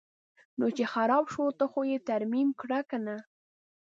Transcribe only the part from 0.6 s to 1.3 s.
چې خراب